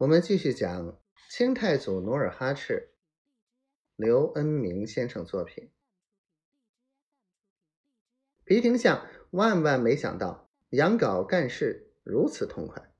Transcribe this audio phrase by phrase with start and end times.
[0.00, 0.98] 我们继续讲
[1.28, 2.94] 清太祖努尔哈赤，
[3.96, 5.70] 刘恩明先生作品。
[8.44, 12.94] 皮廷相万万没想到杨镐干事如此痛快，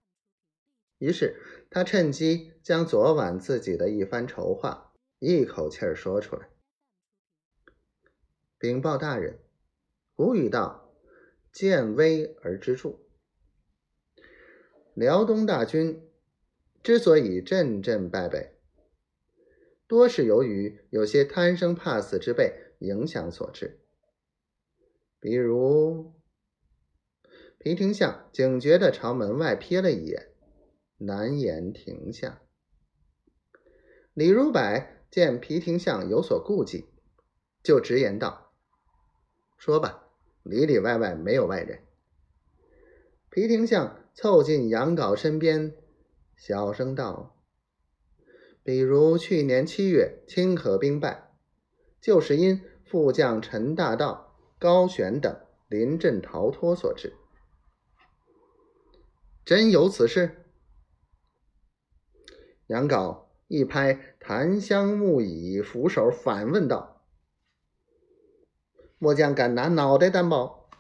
[0.99, 1.41] 于是
[1.71, 6.51] 他趁机将昨晚自己的一番筹划一口气儿说出来，
[8.59, 9.39] 禀报大人。
[10.15, 10.95] 古语道
[11.51, 12.99] ：“见微而知著。”
[14.93, 16.10] 辽东大军
[16.83, 18.55] 之所以阵阵败北，
[19.87, 23.81] 多是由于有些贪生怕死之辈影响所致。
[25.19, 26.15] 比如，
[27.59, 30.29] 皮廷相警觉地朝门外瞥了一眼，
[30.97, 32.41] 难言停下。
[34.15, 34.61] 李如柏
[35.11, 36.87] 见皮廷相有所顾忌，
[37.63, 38.53] 就直言道
[39.59, 40.07] ：“说吧。”
[40.43, 41.81] 里里外外没有外人。
[43.29, 45.75] 皮廷相凑近杨镐身边，
[46.41, 47.37] 小声道
[48.65, 51.35] ：“比如去年七月清河兵败，
[52.01, 57.13] 就是因副将陈大道、高玄等临阵逃脱所致。
[59.45, 60.47] 真有此事？”
[62.69, 67.05] 杨镐一拍檀香木椅扶手，反问道。
[68.99, 70.71] 末将敢拿脑袋担保。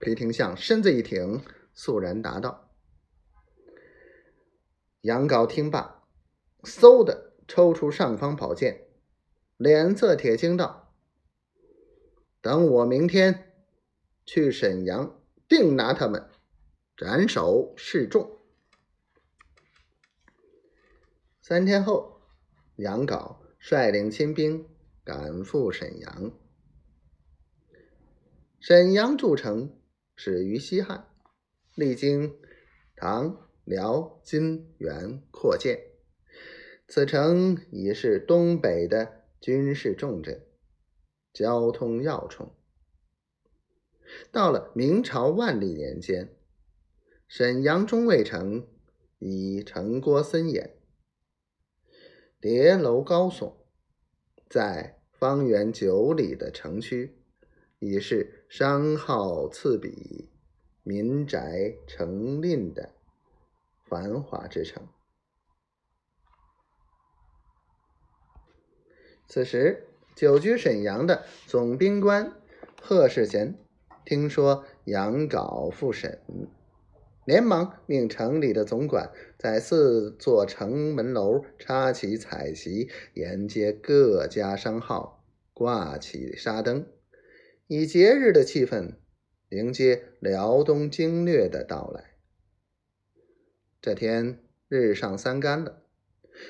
[0.00, 1.40] 裴廷相身子一挺，
[1.72, 2.69] 肃然答道
[5.02, 6.04] ：“杨镐听罢，
[6.62, 8.86] 嗖的抽出尚方宝剑，
[9.56, 10.94] 脸色铁青道
[12.42, 13.54] ：‘等我明天
[14.26, 16.28] 去沈阳，定拿他们
[16.96, 18.38] 斩首示众。’
[21.40, 22.20] 三天后，
[22.76, 24.68] 杨镐率领亲兵
[25.02, 26.32] 赶赴沈阳。”
[28.60, 29.80] 沈阳筑城
[30.14, 31.08] 始于西汉，
[31.74, 32.38] 历经
[32.94, 35.78] 唐、辽、金、元扩建，
[36.88, 40.44] 此城已是东北的军事重镇，
[41.32, 42.52] 交通要冲。
[44.32, 46.34] 到了明朝万历年间，
[47.28, 48.66] 沈阳中卫城
[49.20, 50.74] 已城郭森严，
[52.40, 53.54] 叠楼高耸，
[54.48, 57.16] 在方圆九里的城区。
[57.78, 60.28] 已是商号次比、
[60.82, 62.94] 民宅成林的
[63.90, 64.86] 繁华之城。
[69.28, 72.32] 此时，久居沈阳的总兵官
[72.80, 73.58] 贺世贤
[74.04, 76.20] 听说杨镐复审，
[77.24, 86.86] 连忙命城里的总管在四座城门楼插起彩旗，沿街各家商号挂起纱灯。
[87.66, 88.96] 以节日的气氛
[89.50, 92.16] 迎接辽东经略的到来。
[93.82, 95.82] 这天日上三竿了，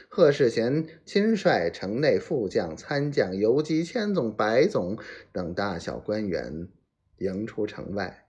[0.08, 4.98] 贺世贤亲率城内副将、参将、游击、千总、百总
[5.30, 6.66] 等大小官员
[7.18, 8.26] 迎出城外，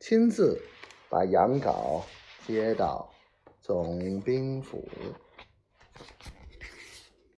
[0.00, 0.60] 亲自
[1.08, 2.02] 把杨镐
[2.44, 3.12] 接到
[3.60, 4.88] 总兵府。